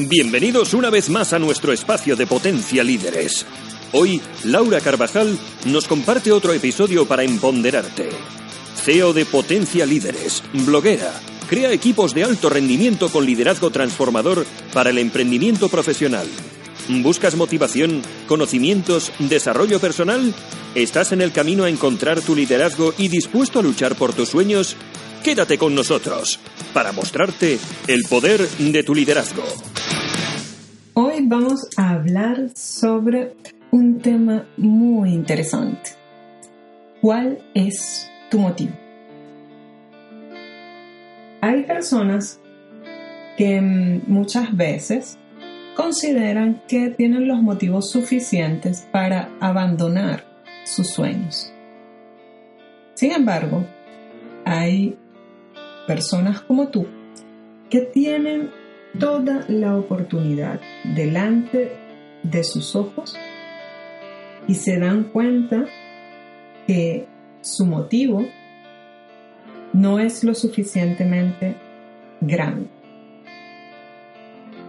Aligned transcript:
Bienvenidos 0.00 0.74
una 0.74 0.90
vez 0.90 1.08
más 1.08 1.32
a 1.32 1.38
nuestro 1.38 1.72
espacio 1.72 2.16
de 2.16 2.26
Potencia 2.26 2.82
Líderes. 2.82 3.46
Hoy, 3.92 4.20
Laura 4.42 4.80
Carvajal 4.80 5.38
nos 5.66 5.86
comparte 5.86 6.32
otro 6.32 6.52
episodio 6.52 7.06
para 7.06 7.22
empoderarte. 7.22 8.08
CEO 8.74 9.12
de 9.12 9.24
Potencia 9.24 9.86
Líderes, 9.86 10.42
bloguera, 10.66 11.12
crea 11.48 11.70
equipos 11.70 12.12
de 12.12 12.24
alto 12.24 12.50
rendimiento 12.50 13.08
con 13.08 13.24
liderazgo 13.24 13.70
transformador 13.70 14.44
para 14.72 14.90
el 14.90 14.98
emprendimiento 14.98 15.68
profesional. 15.68 16.26
¿Buscas 16.88 17.36
motivación, 17.36 18.02
conocimientos, 18.26 19.12
desarrollo 19.20 19.78
personal? 19.78 20.34
¿Estás 20.74 21.12
en 21.12 21.20
el 21.20 21.30
camino 21.30 21.62
a 21.64 21.70
encontrar 21.70 22.20
tu 22.20 22.34
liderazgo 22.34 22.94
y 22.98 23.06
dispuesto 23.06 23.60
a 23.60 23.62
luchar 23.62 23.94
por 23.94 24.12
tus 24.12 24.30
sueños? 24.30 24.74
Quédate 25.22 25.56
con 25.56 25.72
nosotros 25.72 26.40
para 26.72 26.90
mostrarte 26.90 27.60
el 27.86 28.02
poder 28.08 28.46
de 28.58 28.82
tu 28.82 28.92
liderazgo. 28.92 29.44
Vamos 31.26 31.70
a 31.78 31.92
hablar 31.92 32.50
sobre 32.54 33.34
un 33.70 33.98
tema 34.02 34.46
muy 34.58 35.14
interesante. 35.14 35.92
¿Cuál 37.00 37.38
es 37.54 38.10
tu 38.30 38.38
motivo? 38.38 38.74
Hay 41.40 41.62
personas 41.62 42.38
que 43.38 43.58
mm, 43.58 44.02
muchas 44.06 44.54
veces 44.54 45.18
consideran 45.74 46.60
que 46.68 46.90
tienen 46.90 47.26
los 47.26 47.40
motivos 47.40 47.90
suficientes 47.90 48.86
para 48.92 49.30
abandonar 49.40 50.26
sus 50.64 50.90
sueños. 50.90 51.50
Sin 52.92 53.12
embargo, 53.12 53.64
hay 54.44 54.98
personas 55.86 56.42
como 56.42 56.68
tú 56.68 56.86
que 57.70 57.80
tienen 57.80 58.50
toda 58.98 59.44
la 59.48 59.76
oportunidad 59.76 60.60
delante 60.84 61.72
de 62.22 62.44
sus 62.44 62.74
ojos 62.76 63.16
y 64.46 64.54
se 64.54 64.78
dan 64.78 65.04
cuenta 65.04 65.66
que 66.66 67.06
su 67.40 67.66
motivo 67.66 68.26
no 69.72 69.98
es 69.98 70.24
lo 70.24 70.34
suficientemente 70.34 71.56
grande. 72.20 72.68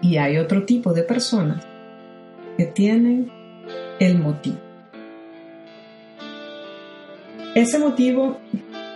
Y 0.01 0.17
hay 0.17 0.37
otro 0.37 0.65
tipo 0.65 0.93
de 0.93 1.03
personas 1.03 1.65
que 2.57 2.65
tienen 2.65 3.31
el 3.99 4.19
motivo. 4.19 4.57
Ese 7.53 7.79
motivo 7.79 8.37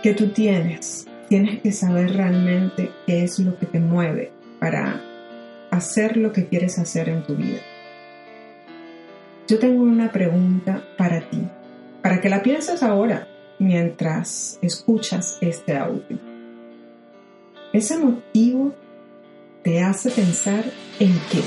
que 0.02 0.12
tú 0.12 0.28
tienes, 0.28 1.06
tienes 1.28 1.60
que 1.62 1.72
saber 1.72 2.12
realmente 2.14 2.90
qué 3.06 3.24
es 3.24 3.38
lo 3.38 3.58
que 3.58 3.66
te 3.66 3.80
mueve 3.80 4.32
para 4.58 5.00
hacer 5.70 6.16
lo 6.16 6.32
que 6.32 6.46
quieres 6.46 6.78
hacer 6.78 7.08
en 7.08 7.22
tu 7.22 7.36
vida. 7.36 7.60
Yo 9.48 9.58
tengo 9.58 9.82
una 9.82 10.12
pregunta 10.12 10.84
para 10.96 11.20
ti, 11.28 11.42
para 12.02 12.20
que 12.20 12.28
la 12.28 12.42
pienses 12.42 12.82
ahora 12.82 13.26
mientras 13.58 14.58
escuchas 14.62 15.38
este 15.40 15.76
audio. 15.76 16.18
Ese 17.72 17.98
motivo 17.98 18.74
te 19.62 19.82
hace 19.82 20.10
pensar 20.10 20.64
en 20.98 21.12
qué. 21.30 21.42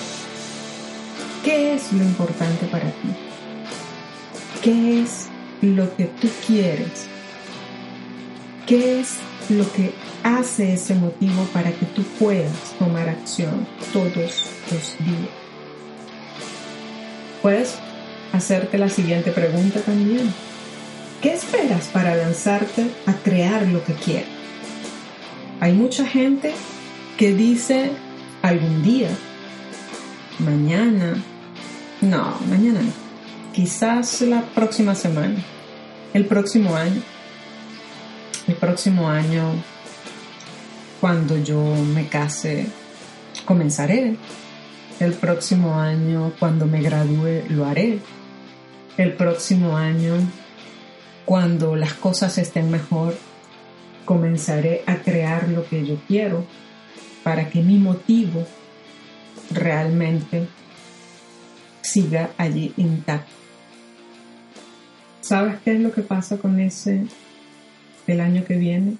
¿Qué 1.43 1.73
es 1.73 1.91
lo 1.91 2.03
importante 2.03 2.65
para 2.67 2.85
ti? 2.85 3.09
¿Qué 4.61 5.01
es 5.01 5.27
lo 5.61 5.93
que 5.95 6.05
tú 6.05 6.27
quieres? 6.45 7.12
¿Qué 8.67 9.01
es 9.01 9.17
lo 9.49 9.69
que 9.73 9.93
hace 10.23 10.73
ese 10.73 10.95
motivo 10.95 11.43
para 11.51 11.71
que 11.71 11.85
tú 11.87 12.01
puedas 12.17 12.73
tomar 12.79 13.09
acción 13.09 13.67
todos 13.91 14.15
los 14.15 14.97
días? 14.99 15.29
Puedes 17.41 17.75
hacerte 18.31 18.77
la 18.77 18.87
siguiente 18.87 19.31
pregunta 19.31 19.81
también. 19.81 20.33
¿Qué 21.21 21.33
esperas 21.33 21.87
para 21.87 22.15
lanzarte 22.15 22.89
a 23.05 23.13
crear 23.13 23.67
lo 23.67 23.83
que 23.83 23.93
quieres? 23.93 24.27
Hay 25.59 25.73
mucha 25.73 26.05
gente 26.05 26.53
que 27.17 27.33
dice 27.33 27.91
algún 28.41 28.81
día, 28.81 29.09
mañana, 30.39 31.21
no, 32.01 32.37
mañana 32.49 32.81
no, 32.81 32.91
quizás 33.53 34.21
la 34.21 34.41
próxima 34.41 34.95
semana, 34.95 35.35
el 36.13 36.25
próximo 36.25 36.75
año 36.75 37.01
el 38.47 38.55
próximo 38.55 39.09
año, 39.09 39.53
cuando 40.99 41.37
yo 41.37 41.61
me 41.93 42.07
case, 42.07 42.67
comenzaré. 43.45 44.17
El 44.99 45.13
próximo 45.13 45.79
año, 45.79 46.33
cuando 46.39 46.65
me 46.65 46.81
gradúe, 46.81 47.43
lo 47.49 47.65
haré. 47.65 47.99
El 48.97 49.13
próximo 49.13 49.77
año, 49.77 50.15
cuando 51.25 51.75
las 51.75 51.93
cosas 51.93 52.37
estén 52.37 52.69
mejor, 52.69 53.15
comenzaré 54.05 54.83
a 54.85 54.97
crear 54.97 55.49
lo 55.49 55.65
que 55.65 55.85
yo 55.85 55.97
quiero 56.07 56.45
para 57.23 57.49
que 57.49 57.61
mi 57.61 57.77
motivo 57.77 58.45
realmente 59.51 60.47
siga 61.81 62.31
allí 62.37 62.73
intacto. 62.77 63.31
¿Sabes 65.21 65.55
qué 65.63 65.75
es 65.75 65.79
lo 65.79 65.93
que 65.93 66.01
pasa 66.01 66.37
con 66.37 66.59
ese 66.59 67.05
el 68.07 68.21
año 68.21 68.43
que 68.45 68.55
viene? 68.55 68.97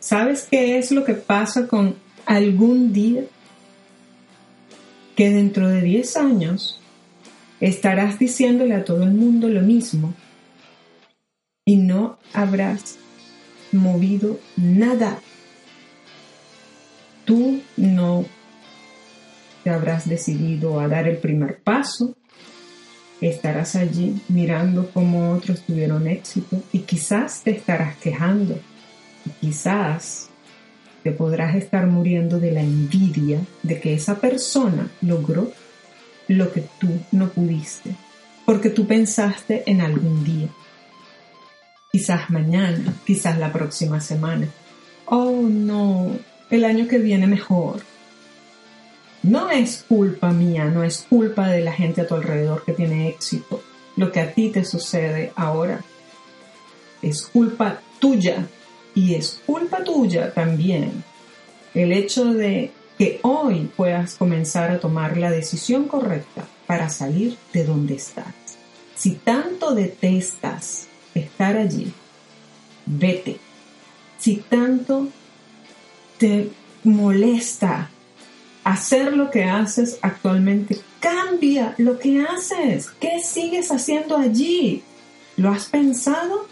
¿Sabes 0.00 0.46
qué 0.50 0.78
es 0.78 0.90
lo 0.90 1.04
que 1.04 1.14
pasa 1.14 1.66
con 1.66 1.96
algún 2.26 2.92
día? 2.92 3.22
Que 5.16 5.30
dentro 5.30 5.68
de 5.68 5.80
10 5.80 6.16
años 6.16 6.80
estarás 7.60 8.18
diciéndole 8.18 8.74
a 8.74 8.84
todo 8.84 9.04
el 9.04 9.12
mundo 9.12 9.48
lo 9.48 9.62
mismo 9.62 10.14
y 11.64 11.76
no 11.76 12.18
habrás 12.32 12.98
movido 13.72 14.38
nada. 14.56 15.18
Tú 17.24 17.62
no 17.76 18.26
te 19.62 19.70
habrás 19.70 20.06
decidido 20.06 20.78
a 20.78 20.88
dar 20.88 21.08
el 21.08 21.16
primer 21.16 21.62
paso, 21.62 22.16
estarás 23.28 23.76
allí 23.76 24.20
mirando 24.28 24.90
cómo 24.92 25.32
otros 25.32 25.60
tuvieron 25.62 26.06
éxito 26.06 26.62
y 26.72 26.80
quizás 26.80 27.42
te 27.42 27.52
estarás 27.52 27.96
quejando, 27.96 28.58
quizás 29.40 30.28
te 31.02 31.12
podrás 31.12 31.54
estar 31.54 31.86
muriendo 31.86 32.40
de 32.40 32.52
la 32.52 32.62
envidia 32.62 33.40
de 33.62 33.80
que 33.80 33.94
esa 33.94 34.20
persona 34.20 34.88
logró 35.02 35.52
lo 36.28 36.52
que 36.52 36.64
tú 36.78 36.88
no 37.12 37.28
pudiste, 37.28 37.94
porque 38.46 38.70
tú 38.70 38.86
pensaste 38.86 39.62
en 39.66 39.80
algún 39.80 40.24
día, 40.24 40.48
quizás 41.92 42.30
mañana, 42.30 42.94
quizás 43.06 43.38
la 43.38 43.52
próxima 43.52 44.00
semana. 44.00 44.48
Oh, 45.06 45.42
no, 45.42 46.16
el 46.50 46.64
año 46.64 46.88
que 46.88 46.98
viene 46.98 47.26
mejor 47.26 47.82
no 49.24 49.50
es 49.50 49.84
culpa 49.88 50.30
mía, 50.30 50.66
no 50.66 50.84
es 50.84 51.06
culpa 51.08 51.48
de 51.48 51.62
la 51.62 51.72
gente 51.72 52.02
a 52.02 52.06
tu 52.06 52.14
alrededor 52.14 52.62
que 52.64 52.74
tiene 52.74 53.08
éxito. 53.08 53.62
Lo 53.96 54.12
que 54.12 54.20
a 54.20 54.32
ti 54.32 54.50
te 54.50 54.64
sucede 54.64 55.32
ahora 55.34 55.82
es 57.00 57.22
culpa 57.22 57.80
tuya 57.98 58.46
y 58.94 59.14
es 59.14 59.40
culpa 59.46 59.82
tuya 59.82 60.32
también 60.32 61.02
el 61.72 61.92
hecho 61.92 62.26
de 62.32 62.70
que 62.98 63.18
hoy 63.22 63.70
puedas 63.76 64.14
comenzar 64.14 64.70
a 64.70 64.78
tomar 64.78 65.16
la 65.16 65.30
decisión 65.30 65.88
correcta 65.88 66.46
para 66.66 66.88
salir 66.90 67.36
de 67.52 67.64
donde 67.64 67.94
estás. 67.94 68.34
Si 68.94 69.12
tanto 69.12 69.74
detestas 69.74 70.86
estar 71.14 71.56
allí, 71.56 71.92
vete. 72.86 73.38
Si 74.18 74.36
tanto 74.36 75.08
te 76.18 76.50
molesta 76.84 77.90
hacer 78.64 79.12
lo 79.12 79.30
que 79.30 79.44
haces 79.44 79.98
actualmente. 80.02 80.80
Cambia 81.00 81.74
lo 81.78 81.98
que 81.98 82.22
haces. 82.22 82.90
¿Qué 82.98 83.20
sigues 83.22 83.70
haciendo 83.70 84.16
allí? 84.16 84.82
¿Lo 85.36 85.50
has 85.50 85.66
pensado? 85.66 86.46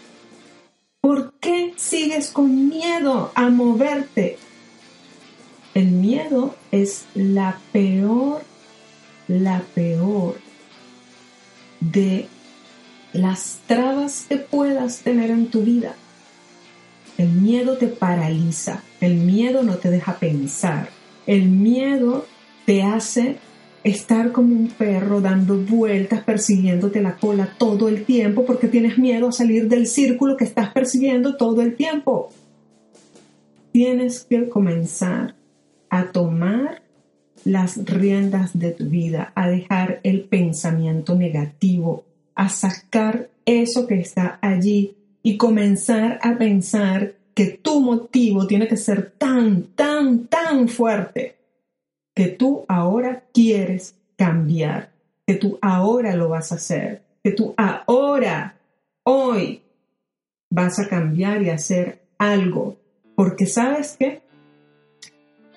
¿Por 1.01 1.33
qué 1.39 1.73
sigues 1.75 2.29
con 2.29 2.69
miedo 2.69 3.31
a 3.35 3.49
moverte? 3.49 4.37
El 5.73 5.87
miedo 5.87 6.55
es 6.71 7.05
la 7.15 7.59
peor, 7.71 8.43
la 9.27 9.63
peor 9.73 10.37
de 11.79 12.27
las 13.11 13.59
trabas 13.67 14.25
que 14.29 14.37
puedas 14.37 14.99
tener 14.99 15.31
en 15.31 15.47
tu 15.47 15.61
vida. 15.61 15.95
El 17.17 17.29
miedo 17.29 17.77
te 17.77 17.87
paraliza, 17.87 18.83
el 19.01 19.15
miedo 19.15 19.63
no 19.63 19.75
te 19.75 19.89
deja 19.89 20.17
pensar, 20.17 20.89
el 21.27 21.49
miedo 21.49 22.25
te 22.65 22.83
hace 22.83 23.37
estar 23.83 24.31
como 24.31 24.55
un 24.55 24.69
perro 24.69 25.19
dando 25.21 25.57
vueltas, 25.57 26.23
persiguiéndote 26.23 27.01
la 27.01 27.17
cola 27.17 27.53
todo 27.57 27.89
el 27.89 28.05
tiempo 28.05 28.45
porque 28.45 28.67
tienes 28.67 28.97
miedo 28.97 29.27
a 29.27 29.31
salir 29.33 29.67
del 29.67 29.87
círculo 29.87 30.37
que 30.37 30.45
estás 30.45 30.71
persiguiendo 30.71 31.35
todo 31.35 31.61
el 31.61 31.75
tiempo. 31.75 32.29
Tienes 33.71 34.23
que 34.23 34.47
comenzar 34.49 35.35
a 35.89 36.11
tomar 36.11 36.81
las 37.43 37.83
riendas 37.85 38.57
de 38.57 38.71
tu 38.71 38.85
vida, 38.85 39.33
a 39.35 39.49
dejar 39.49 39.99
el 40.03 40.21
pensamiento 40.21 41.15
negativo, 41.15 42.05
a 42.35 42.47
sacar 42.49 43.29
eso 43.45 43.85
que 43.85 43.99
está 43.99 44.39
allí 44.41 44.95
y 45.21 45.37
comenzar 45.37 46.19
a 46.21 46.37
pensar 46.37 47.15
que 47.33 47.47
tu 47.47 47.79
motivo 47.81 48.45
tiene 48.47 48.67
que 48.67 48.77
ser 48.77 49.11
tan, 49.11 49.63
tan, 49.75 50.27
tan 50.27 50.67
fuerte 50.67 51.35
que 52.15 52.27
tú 52.27 52.65
ahora 52.67 53.23
quieres 53.33 53.95
cambiar, 54.15 54.91
que 55.25 55.35
tú 55.35 55.57
ahora 55.61 56.15
lo 56.15 56.29
vas 56.29 56.51
a 56.51 56.55
hacer, 56.55 57.01
que 57.23 57.31
tú 57.31 57.55
ahora, 57.57 58.55
hoy, 59.03 59.61
vas 60.51 60.79
a 60.79 60.87
cambiar 60.87 61.41
y 61.41 61.49
hacer 61.49 62.03
algo. 62.17 62.77
Porque 63.15 63.47
sabes 63.47 63.95
qué? 63.97 64.21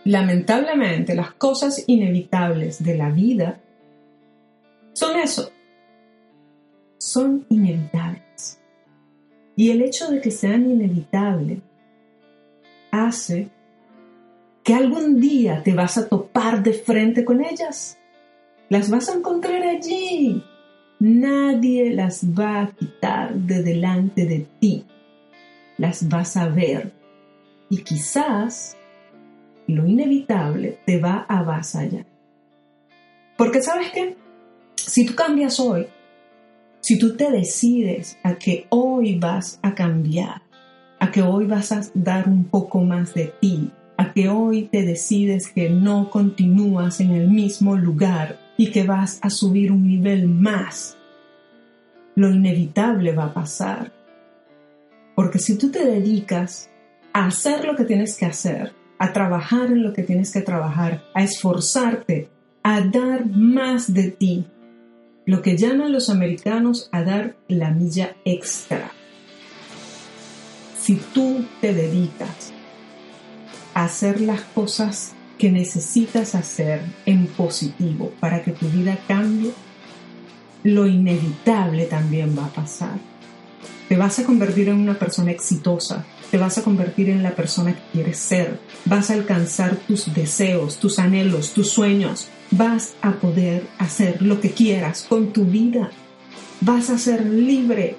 Lamentablemente 0.05 1.15
las 1.15 1.33
cosas 1.33 1.85
inevitables 1.87 2.83
de 2.83 2.97
la 2.97 3.11
vida 3.11 3.61
son 4.93 5.19
eso, 5.19 5.51
son 6.99 7.45
inevitables. 7.51 8.61
Y 9.57 9.71
el 9.71 9.81
hecho 9.81 10.11
de 10.11 10.21
que 10.21 10.31
sean 10.31 10.71
inevitables 10.71 11.59
hace 12.91 13.49
que 14.63 14.75
algún 14.75 15.21
día 15.21 15.63
te 15.63 15.73
vas 15.73 15.97
a 15.97 16.09
topar 16.09 16.63
de 16.63 16.75
frente 16.75 17.25
con 17.25 17.43
ellas. 17.43 17.99
Las 18.69 18.91
vas 18.91 19.09
a 19.09 19.15
encontrar 19.15 19.63
allí. 19.63 20.43
Nadie 20.99 21.91
las 21.91 22.25
va 22.25 22.63
a 22.63 22.71
quitar 22.73 23.35
de 23.35 23.63
delante 23.63 24.27
de 24.27 24.47
ti. 24.61 24.85
Las 25.79 26.09
vas 26.09 26.37
a 26.37 26.49
ver. 26.49 26.93
Y 27.71 27.79
quizás 27.79 28.77
lo 29.67 29.87
inevitable 29.87 30.79
te 30.85 30.99
va 30.99 31.25
a 31.29 31.39
avasallar. 31.39 32.07
Porque 33.37 33.63
sabes 33.63 33.93
qué? 33.93 34.17
Si 34.75 35.07
tú 35.07 35.15
cambias 35.15 35.61
hoy, 35.61 35.87
si 36.87 37.01
tú 37.01 37.17
te 37.17 37.33
decides 37.33 38.17
a 38.23 38.37
que 38.37 38.69
hoy 38.69 39.19
vas 39.19 39.59
a 39.61 39.75
cambiar, 39.75 40.43
a 41.01 41.11
que 41.11 41.21
hoy 41.21 41.45
vas 41.45 41.73
a 41.73 41.81
dar 41.95 42.29
un 42.29 42.45
poco 42.45 42.81
más 42.81 43.13
de 43.13 43.35
ti, 43.41 43.73
a 43.97 44.13
que 44.13 44.29
hoy 44.29 44.69
te 44.71 44.85
decides 44.85 45.49
que 45.49 45.69
no 45.69 46.11
continúas 46.11 47.01
en 47.01 47.11
el 47.11 47.27
mismo 47.27 47.75
lugar 47.75 48.39
y 48.57 48.71
que 48.71 48.85
vas 48.85 49.19
a 49.23 49.31
subir 49.31 49.73
un 49.73 49.85
nivel 49.85 50.29
más, 50.29 50.97
lo 52.15 52.31
inevitable 52.31 53.11
va 53.11 53.25
a 53.25 53.35
pasar. 53.35 53.91
Porque 55.17 55.41
si 55.41 55.59
tú 55.59 55.73
te 55.73 55.85
dedicas 55.85 56.71
a 57.13 57.27
hacer 57.27 57.65
lo 57.65 57.75
que 57.75 57.85
tienes 57.85 58.17
que 58.17 58.27
hacer, 58.27 58.75
a 59.01 59.13
trabajar 59.13 59.73
en 59.73 59.83
lo 59.83 59.93
que 59.93 60.05
tienes 60.05 60.33
que 60.33 60.43
trabajar, 60.43 61.03
a 61.15 61.25
esforzarte, 61.25 62.29
a 62.63 62.81
dar 62.81 63.27
más 63.27 63.93
de 63.93 64.13
ti, 64.13 64.47
lo 65.27 65.43
que 65.43 65.57
llaman 65.57 65.93
los 65.93 66.09
americanos 66.09 66.89
a 66.93 67.03
dar 67.03 67.37
la 67.49 67.71
milla 67.71 68.17
extra. 68.25 68.93
Si 70.81 70.95
tú 71.13 71.45
te 71.61 71.75
dedicas 71.75 72.53
hacer 73.75 74.21
las 74.21 74.41
cosas 74.41 75.13
que 75.37 75.51
necesitas 75.51 76.37
hacer 76.37 76.81
en 77.05 77.27
positivo 77.27 78.13
para 78.21 78.43
que 78.43 78.53
tu 78.53 78.69
vida 78.69 78.97
cambie, 79.09 79.53
lo 80.63 80.87
inevitable 80.87 81.87
también 81.87 82.39
va 82.39 82.47
a 82.47 82.53
pasar. 82.53 82.99
Te 83.89 83.97
vas 83.97 84.19
a 84.21 84.25
convertir 84.25 84.69
en 84.69 84.79
una 84.79 84.95
persona 84.95 85.33
exitosa, 85.33 86.07
te 86.31 86.39
vas 86.39 86.57
a 86.57 86.63
convertir 86.63 87.11
en 87.11 87.25
la 87.25 87.33
persona 87.33 87.75
que 87.75 87.83
quieres 87.93 88.19
ser, 88.19 88.61
vas 88.85 89.11
a 89.11 89.15
alcanzar 89.15 89.77
tus 89.77 90.15
deseos, 90.15 90.79
tus 90.79 90.99
anhelos, 91.01 91.53
tus 91.53 91.69
sueños, 91.69 92.29
vas 92.51 92.95
a 93.03 93.13
poder 93.13 93.67
hacer 93.79 94.23
lo 94.23 94.41
que 94.41 94.51
quieras 94.51 95.07
con 95.09 95.33
tu 95.33 95.45
vida, 95.45 95.91
vas 96.61 96.91
a 96.91 96.99
ser 96.99 97.27
libre, 97.27 97.97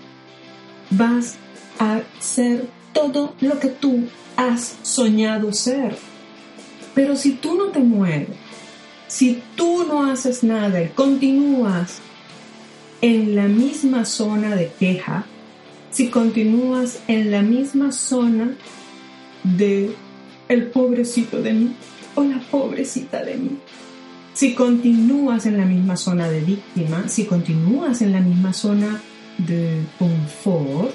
vas 0.89 1.35
a 1.79 2.01
ser 2.19 2.67
todo 2.93 3.35
lo 3.41 3.59
que 3.59 3.67
tú 3.67 4.05
has 4.35 4.77
soñado 4.83 5.53
ser. 5.53 5.97
Pero 6.93 7.15
si 7.15 7.31
tú 7.33 7.55
no 7.55 7.65
te 7.65 7.79
mueves, 7.79 8.29
si 9.07 9.41
tú 9.55 9.85
no 9.87 10.05
haces 10.05 10.43
nada 10.43 10.81
y 10.81 10.89
continúas 10.89 11.99
en 13.01 13.35
la 13.35 13.47
misma 13.47 14.05
zona 14.05 14.55
de 14.55 14.71
queja, 14.79 15.25
si 15.91 16.09
continúas 16.09 16.99
en 17.07 17.31
la 17.31 17.41
misma 17.41 17.91
zona 17.91 18.55
de 19.43 19.95
el 20.49 20.67
pobrecito 20.67 21.41
de 21.41 21.53
mí 21.53 21.75
o 22.15 22.23
la 22.23 22.39
pobrecita 22.51 23.23
de 23.23 23.35
mí, 23.35 23.57
si 24.37 24.53
continúas 24.53 25.47
en 25.47 25.57
la 25.57 25.65
misma 25.65 25.97
zona 25.97 26.29
de 26.29 26.41
víctima, 26.41 27.09
si 27.09 27.25
continúas 27.25 28.03
en 28.03 28.11
la 28.11 28.19
misma 28.19 28.53
zona 28.53 29.01
de 29.39 29.81
confort, 29.97 30.93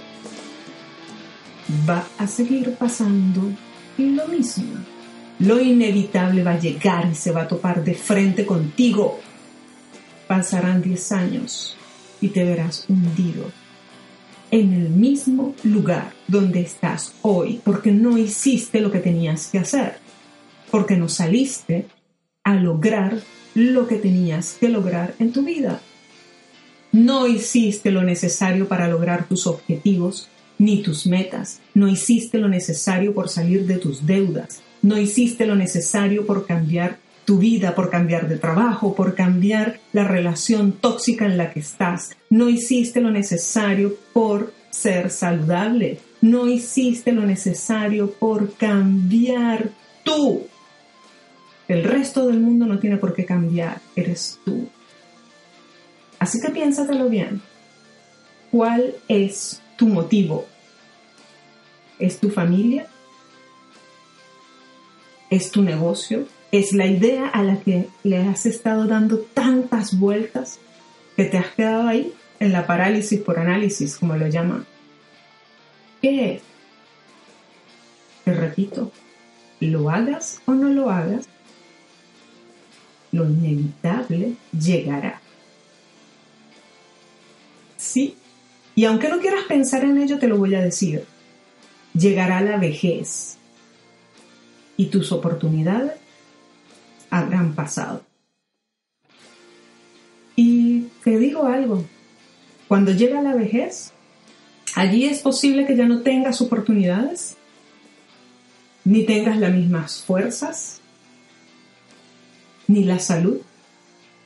va 1.89 2.06
a 2.19 2.29
seguir 2.29 2.73
pasando 2.77 3.43
lo 3.99 4.29
mismo. 4.29 4.75
Lo 5.41 5.61
inevitable 5.61 6.44
va 6.44 6.53
a 6.53 6.61
llegar 6.61 7.09
y 7.11 7.17
se 7.17 7.33
va 7.33 7.43
a 7.43 7.49
topar 7.49 7.83
de 7.83 7.94
frente 7.94 8.47
contigo. 8.47 9.19
Pasarán 10.29 10.81
10 10.81 11.11
años 11.11 11.77
y 12.21 12.29
te 12.29 12.45
verás 12.45 12.85
hundido 12.88 13.50
en 14.53 14.73
el 14.73 14.88
mismo 14.88 15.56
lugar 15.65 16.12
donde 16.29 16.61
estás 16.61 17.15
hoy 17.23 17.61
porque 17.65 17.91
no 17.91 18.17
hiciste 18.17 18.81
lo 18.81 18.93
que 18.93 19.00
tenías 19.00 19.49
que 19.49 19.59
hacer, 19.59 19.99
porque 20.71 20.97
no 20.97 21.09
saliste 21.09 21.88
a 22.44 22.55
lograr 22.55 23.19
lo 23.55 23.87
que 23.87 23.97
tenías 23.97 24.56
que 24.59 24.69
lograr 24.69 25.14
en 25.19 25.33
tu 25.33 25.43
vida. 25.43 25.81
No 26.93 27.26
hiciste 27.26 27.90
lo 27.90 28.02
necesario 28.02 28.69
para 28.69 28.88
lograr 28.88 29.26
tus 29.26 29.47
objetivos 29.47 30.28
ni 30.59 30.83
tus 30.83 31.07
metas. 31.07 31.61
No 31.75 31.88
hiciste 31.88 32.38
lo 32.38 32.49
necesario 32.49 33.14
por 33.14 33.28
salir 33.28 33.66
de 33.66 33.78
tus 33.78 34.07
deudas. 34.07 34.61
No 34.83 34.99
hiciste 34.99 35.47
lo 35.47 35.55
necesario 35.55 36.26
por 36.26 36.47
cambiar 36.47 36.99
tu 37.25 37.38
vida, 37.38 37.75
por 37.75 37.90
cambiar 37.90 38.28
de 38.28 38.37
trabajo, 38.37 38.95
por 38.95 39.14
cambiar 39.14 39.81
la 39.93 40.05
relación 40.05 40.73
tóxica 40.73 41.25
en 41.25 41.37
la 41.37 41.52
que 41.52 41.61
estás. 41.61 42.16
No 42.31 42.49
hiciste 42.49 43.00
lo 43.00 43.11
necesario 43.11 43.97
por 44.12 44.52
ser 44.71 45.11
saludable. 45.11 46.00
No 46.21 46.49
hiciste 46.49 47.12
lo 47.12 47.23
necesario 47.23 48.12
por 48.12 48.55
cambiar 48.55 49.71
tú. 50.05 50.47
El 51.73 51.85
resto 51.85 52.26
del 52.26 52.38
mundo 52.38 52.67
no 52.67 52.79
tiene 52.79 52.99
por 52.99 53.14
qué 53.14 53.25
cambiar, 53.25 53.81
eres 53.97 54.38
tú. 54.45 54.69
Así 56.19 56.38
que 56.38 56.50
piénsatelo 56.50 57.09
bien. 57.09 57.41
¿Cuál 58.50 58.97
es 59.09 59.62
tu 59.79 59.88
motivo 59.88 60.45
¿Es 61.99 62.21
tu 62.21 62.29
familia? 62.29 62.88
¿Es 65.31 65.50
tu 65.50 65.62
negocio? 65.62 66.26
¿Es 66.50 66.75
la 66.75 66.85
idea 66.85 67.29
a 67.29 67.43
la 67.43 67.59
que 67.61 67.88
le 68.02 68.19
has 68.19 68.45
estado 68.45 68.87
dando 68.87 69.21
tantas 69.21 69.99
vueltas 69.99 70.59
que 71.17 71.25
te 71.25 71.38
has 71.38 71.55
quedado 71.55 71.88
ahí 71.88 72.12
en 72.38 72.52
la 72.52 72.67
parálisis 72.67 73.19
por 73.21 73.38
análisis, 73.38 73.97
como 73.97 74.14
lo 74.14 74.26
llaman? 74.26 74.67
¿Qué 76.02 76.35
es? 76.35 76.43
Te 78.26 78.35
repito, 78.35 78.93
lo 79.61 79.88
hagas 79.88 80.43
o 80.45 80.52
no 80.52 80.69
lo 80.69 80.91
hagas, 80.91 81.29
lo 83.12 83.28
inevitable 83.28 84.35
llegará. 84.59 85.21
Sí, 87.76 88.16
y 88.75 88.85
aunque 88.85 89.09
no 89.09 89.21
quieras 89.21 89.45
pensar 89.45 89.85
en 89.85 90.00
ello, 90.00 90.19
te 90.19 90.28
lo 90.28 90.38
voy 90.38 90.54
a 90.54 90.62
decir 90.62 91.04
llegará 91.95 92.40
la 92.40 92.57
vejez 92.57 93.37
y 94.76 94.87
tus 94.87 95.12
oportunidades 95.12 95.92
habrán 97.11 97.54
pasado. 97.54 98.02
Y 100.35 100.87
te 101.04 101.19
digo 101.19 101.45
algo, 101.45 101.85
cuando 102.69 102.92
llega 102.92 103.21
la 103.21 103.35
vejez, 103.35 103.92
allí 104.75 105.04
es 105.04 105.21
posible 105.21 105.66
que 105.66 105.76
ya 105.76 105.87
no 105.87 106.00
tengas 106.00 106.40
oportunidades, 106.40 107.37
ni 108.85 109.04
tengas 109.04 109.37
las 109.37 109.52
mismas 109.52 110.00
fuerzas, 110.00 110.81
ni 112.73 112.85
la 112.85 112.99
salud 112.99 113.38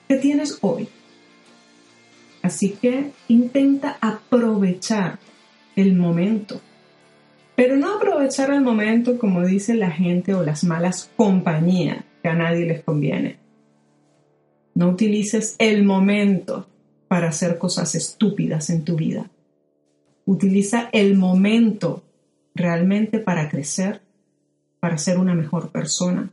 que 0.09 0.17
tienes 0.17 0.59
hoy. 0.61 0.89
Así 2.43 2.71
que 2.71 3.11
intenta 3.29 3.99
aprovechar 4.01 5.19
el 5.75 5.97
momento. 5.97 6.61
Pero 7.57 7.77
no 7.77 7.97
aprovechar 7.97 8.51
el 8.51 8.61
momento 8.61 9.19
como 9.19 9.45
dice 9.45 9.75
la 9.75 9.91
gente 9.91 10.35
o 10.35 10.45
las 10.45 10.63
malas 10.63 11.11
compañías 11.17 12.05
que 12.23 12.29
a 12.29 12.35
nadie 12.35 12.67
les 12.67 12.85
conviene. 12.85 13.39
No 14.75 14.91
utilices 14.91 15.57
el 15.59 15.85
momento 15.85 16.69
para 17.09 17.29
hacer 17.29 17.59
cosas 17.59 17.95
estúpidas 17.95 18.71
en 18.71 18.85
tu 18.85 18.95
vida. 18.95 19.31
Utiliza 20.25 20.89
el 20.93 21.17
momento 21.17 22.05
realmente 22.55 23.19
para 23.19 23.49
crecer, 23.49 24.03
para 24.81 24.99
ser 24.99 25.19
una 25.19 25.35
mejor 25.35 25.71
persona, 25.71 26.31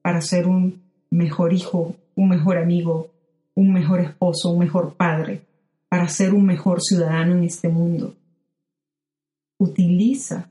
para 0.00 0.20
ser 0.20 0.46
un 0.46 0.82
mejor 1.12 1.52
hijo, 1.52 1.94
un 2.16 2.28
mejor 2.28 2.58
amigo, 2.58 3.10
un 3.54 3.72
mejor 3.72 4.00
esposo, 4.00 4.50
un 4.50 4.58
mejor 4.58 4.94
padre, 4.94 5.42
para 5.88 6.08
ser 6.08 6.34
un 6.34 6.44
mejor 6.44 6.80
ciudadano 6.80 7.36
en 7.36 7.44
este 7.44 7.68
mundo. 7.68 8.14
Utiliza 9.58 10.50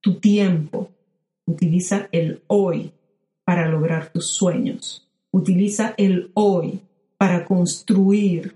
tu 0.00 0.14
tiempo, 0.14 0.90
utiliza 1.44 2.08
el 2.12 2.42
hoy 2.46 2.92
para 3.44 3.68
lograr 3.68 4.12
tus 4.12 4.28
sueños, 4.28 5.06
utiliza 5.32 5.94
el 5.96 6.30
hoy 6.34 6.80
para 7.18 7.44
construir 7.44 8.54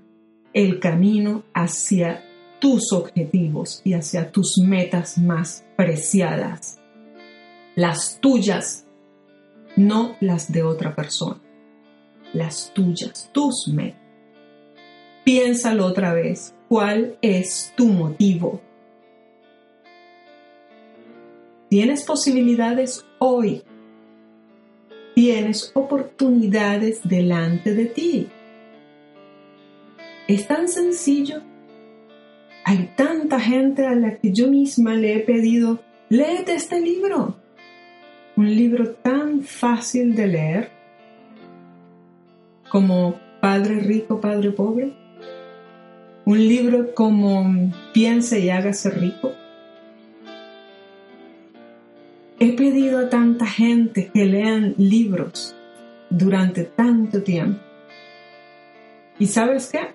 el 0.52 0.78
camino 0.78 1.42
hacia 1.52 2.24
tus 2.60 2.92
objetivos 2.92 3.80
y 3.84 3.94
hacia 3.94 4.30
tus 4.30 4.58
metas 4.58 5.18
más 5.18 5.64
preciadas, 5.76 6.78
las 7.74 8.20
tuyas, 8.20 8.86
no 9.76 10.16
las 10.20 10.52
de 10.52 10.62
otra 10.62 10.94
persona, 10.94 11.40
las 12.32 12.72
tuyas, 12.74 13.30
tus 13.32 13.68
metas. 13.68 14.00
Piénsalo 15.24 15.86
otra 15.86 16.12
vez, 16.14 16.54
¿cuál 16.68 17.16
es 17.22 17.72
tu 17.76 17.86
motivo? 17.86 18.60
Tienes 21.68 22.02
posibilidades 22.02 23.06
hoy, 23.18 23.62
tienes 25.14 25.70
oportunidades 25.74 27.00
delante 27.04 27.74
de 27.74 27.86
ti. 27.86 28.28
Es 30.26 30.46
tan 30.46 30.68
sencillo 30.68 31.42
hay 32.64 32.90
tanta 32.96 33.40
gente 33.40 33.86
a 33.86 33.94
la 33.94 34.18
que 34.18 34.32
yo 34.32 34.48
misma 34.48 34.94
le 34.94 35.16
he 35.16 35.20
pedido, 35.20 35.80
léete 36.08 36.54
este 36.54 36.80
libro. 36.80 37.39
Un 38.36 38.54
libro 38.54 38.90
tan 38.90 39.42
fácil 39.42 40.14
de 40.14 40.26
leer 40.26 40.70
como 42.70 43.18
Padre 43.40 43.80
Rico, 43.80 44.20
Padre 44.20 44.50
Pobre. 44.52 44.92
Un 46.24 46.38
libro 46.38 46.94
como 46.94 47.72
Piense 47.92 48.40
y 48.40 48.50
hágase 48.50 48.90
rico. 48.90 49.32
He 52.38 52.56
pedido 52.56 53.00
a 53.00 53.10
tanta 53.10 53.46
gente 53.46 54.10
que 54.14 54.24
lean 54.24 54.74
libros 54.78 55.54
durante 56.08 56.64
tanto 56.64 57.22
tiempo. 57.22 57.60
¿Y 59.18 59.26
sabes 59.26 59.70
qué? 59.70 59.92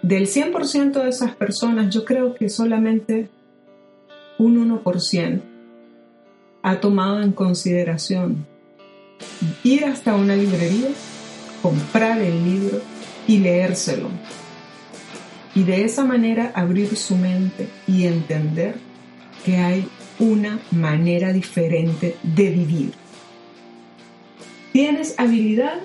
Del 0.00 0.26
100% 0.26 1.02
de 1.02 1.08
esas 1.08 1.34
personas, 1.34 1.92
yo 1.92 2.04
creo 2.04 2.34
que 2.34 2.48
solamente 2.48 3.28
un 4.38 4.82
1% 4.82 5.53
ha 6.64 6.80
tomado 6.80 7.22
en 7.22 7.30
consideración 7.30 8.46
ir 9.62 9.84
hasta 9.84 10.14
una 10.16 10.34
librería, 10.34 10.88
comprar 11.62 12.20
el 12.20 12.42
libro 12.42 12.80
y 13.28 13.38
leérselo. 13.38 14.08
Y 15.54 15.62
de 15.62 15.84
esa 15.84 16.04
manera 16.04 16.50
abrir 16.54 16.96
su 16.96 17.16
mente 17.16 17.68
y 17.86 18.06
entender 18.06 18.76
que 19.44 19.58
hay 19.58 19.86
una 20.18 20.58
manera 20.72 21.32
diferente 21.32 22.16
de 22.22 22.50
vivir. 22.50 22.94
¿Tienes 24.72 25.14
habilidad? 25.18 25.82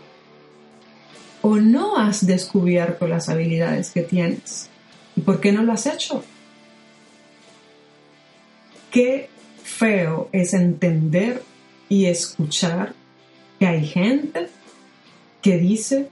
o 1.42 1.56
no 1.56 1.98
has 1.98 2.26
descubierto 2.26 3.08
las 3.08 3.30
habilidades 3.30 3.92
que 3.92 4.02
tienes. 4.02 4.70
¿Y 5.16 5.22
por 5.22 5.40
qué 5.40 5.54
no 5.54 5.64
lo 5.64 5.72
has 5.72 5.86
hecho? 5.86 6.22
Qué 8.92 9.30
feo 9.80 10.28
es 10.34 10.54
entender 10.54 11.42
y 11.88 12.06
escuchar 12.06 12.94
que 13.60 13.66
hay 13.66 13.86
gente 13.86 14.50
que 15.42 15.58
dice 15.58 16.10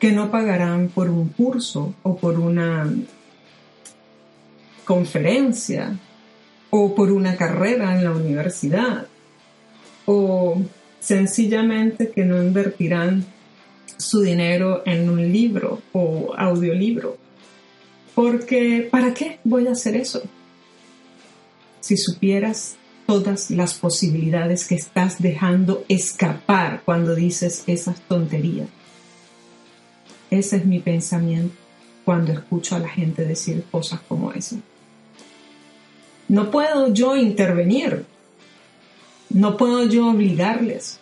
que 0.00 0.10
no 0.10 0.32
pagarán 0.32 0.88
por 0.88 1.08
un 1.08 1.28
curso 1.28 1.94
o 2.02 2.16
por 2.16 2.40
una 2.40 2.92
conferencia 4.84 5.96
o 6.70 6.94
por 6.96 7.12
una 7.12 7.36
carrera 7.36 7.96
en 7.96 8.02
la 8.02 8.10
universidad 8.10 9.06
o 10.06 10.60
sencillamente 10.98 12.10
que 12.10 12.24
no 12.24 12.42
invertirán 12.42 13.24
su 13.96 14.22
dinero 14.22 14.82
en 14.86 15.08
un 15.08 15.32
libro 15.32 15.82
o 15.92 16.34
audiolibro. 16.36 17.16
Porque, 18.16 18.88
¿para 18.90 19.14
qué 19.14 19.38
voy 19.44 19.68
a 19.68 19.72
hacer 19.72 19.96
eso? 19.96 20.22
Si 21.80 21.96
supieras 21.96 22.76
todas 23.06 23.50
las 23.50 23.74
posibilidades 23.74 24.66
que 24.66 24.74
estás 24.74 25.20
dejando 25.20 25.84
escapar 25.88 26.82
cuando 26.84 27.14
dices 27.14 27.64
esas 27.66 28.00
tonterías. 28.02 28.68
Ese 30.30 30.56
es 30.56 30.66
mi 30.66 30.80
pensamiento 30.80 31.54
cuando 32.04 32.32
escucho 32.32 32.76
a 32.76 32.80
la 32.80 32.88
gente 32.88 33.24
decir 33.24 33.64
cosas 33.70 34.00
como 34.08 34.32
esa. 34.32 34.56
No 36.28 36.50
puedo 36.50 36.92
yo 36.92 37.16
intervenir, 37.16 38.04
no 39.30 39.56
puedo 39.56 39.84
yo 39.84 40.08
obligarles. 40.08 40.98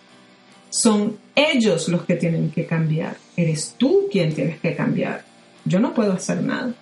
Son 0.70 1.18
ellos 1.34 1.88
los 1.88 2.04
que 2.04 2.16
tienen 2.16 2.50
que 2.50 2.66
cambiar. 2.66 3.16
Eres 3.36 3.74
tú 3.78 4.08
quien 4.10 4.34
tienes 4.34 4.60
que 4.60 4.74
cambiar. 4.74 5.24
Yo 5.64 5.80
no 5.80 5.94
puedo 5.94 6.12
hacer 6.12 6.42
nada. 6.42 6.74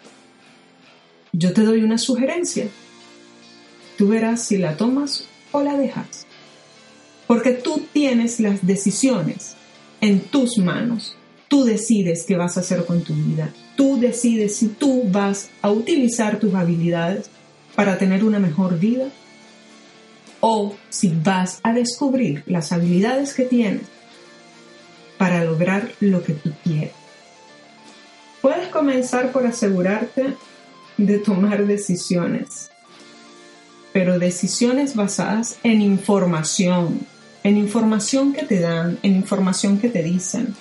Yo 1.33 1.53
te 1.53 1.63
doy 1.63 1.83
una 1.83 1.99
sugerencia. 1.99 2.69
Tú 4.01 4.09
verás 4.09 4.43
si 4.43 4.57
la 4.57 4.79
tomas 4.79 5.27
o 5.53 5.61
la 5.63 5.77
dejas. 5.77 6.27
Porque 7.27 7.51
tú 7.51 7.83
tienes 7.93 8.41
las 8.41 8.67
decisiones 8.67 9.57
en 10.01 10.21
tus 10.21 10.57
manos. 10.57 11.19
Tú 11.49 11.65
decides 11.65 12.25
qué 12.27 12.35
vas 12.35 12.57
a 12.57 12.61
hacer 12.61 12.87
con 12.87 13.03
tu 13.03 13.13
vida. 13.13 13.53
Tú 13.77 14.01
decides 14.01 14.57
si 14.57 14.69
tú 14.69 15.03
vas 15.11 15.51
a 15.61 15.71
utilizar 15.71 16.41
tus 16.41 16.55
habilidades 16.55 17.29
para 17.75 17.99
tener 17.99 18.25
una 18.25 18.39
mejor 18.39 18.79
vida 18.79 19.11
o 20.41 20.75
si 20.89 21.09
vas 21.23 21.61
a 21.63 21.75
descubrir 21.75 22.43
las 22.47 22.73
habilidades 22.73 23.35
que 23.35 23.45
tienes 23.45 23.83
para 25.19 25.45
lograr 25.45 25.93
lo 26.01 26.25
que 26.25 26.33
tú 26.33 26.53
quieres. 26.65 26.93
Puedes 28.41 28.69
comenzar 28.69 29.31
por 29.31 29.47
asegurarte 29.47 30.37
de 30.97 31.19
tomar 31.19 31.67
decisiones, 31.67 32.71
pero 33.93 34.19
decisiones 34.19 34.95
basadas 34.95 35.57
en 35.63 35.83
información, 35.83 37.01
en 37.43 37.57
información 37.57 38.33
que 38.33 38.45
te 38.45 38.61
dan, 38.61 38.99
en 39.03 39.17
información 39.17 39.79
que 39.79 39.89
te 39.89 40.03
dicen. 40.03 40.55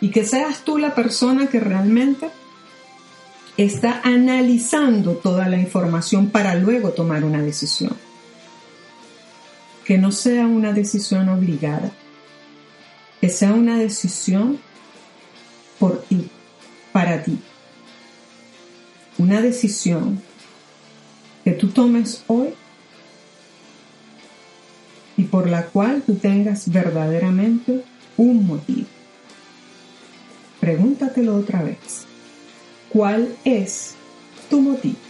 Y 0.00 0.10
que 0.10 0.24
seas 0.24 0.64
tú 0.64 0.78
la 0.78 0.94
persona 0.94 1.48
que 1.48 1.60
realmente 1.60 2.28
está 3.56 4.00
analizando 4.02 5.12
toda 5.16 5.48
la 5.48 5.58
información 5.58 6.30
para 6.30 6.54
luego 6.54 6.90
tomar 6.90 7.24
una 7.24 7.42
decisión. 7.42 7.96
Que 9.84 9.98
no 9.98 10.12
sea 10.12 10.46
una 10.46 10.72
decisión 10.72 11.28
obligada 11.28 11.90
que 13.20 13.28
sea 13.28 13.52
una 13.52 13.76
decisión 13.76 14.58
por 15.78 16.02
ti, 16.02 16.28
para 16.92 17.22
ti. 17.22 17.38
Una 19.18 19.42
decisión 19.42 20.22
que 21.44 21.52
tú 21.52 21.68
tomes 21.68 22.24
hoy 22.26 22.50
y 25.16 25.24
por 25.24 25.48
la 25.48 25.66
cual 25.66 26.02
tú 26.02 26.14
tengas 26.14 26.70
verdaderamente 26.70 27.84
un 28.16 28.46
motivo. 28.46 28.86
Pregúntatelo 30.60 31.36
otra 31.36 31.62
vez. 31.62 32.06
¿Cuál 32.90 33.34
es 33.44 33.94
tu 34.48 34.60
motivo? 34.60 35.09